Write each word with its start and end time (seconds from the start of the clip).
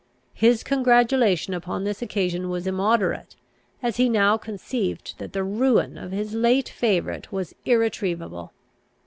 His 0.33 0.63
congratulation 0.63 1.53
upon 1.53 1.83
this 1.83 2.01
occasion 2.01 2.49
was 2.49 2.65
immoderate, 2.65 3.35
as 3.83 3.97
he 3.97 4.09
now 4.09 4.35
conceived 4.35 5.13
that 5.19 5.33
the 5.33 5.43
ruin 5.43 5.95
of 5.95 6.11
his 6.11 6.33
late 6.33 6.69
favourite 6.69 7.31
was 7.31 7.53
irretrievable. 7.65 8.51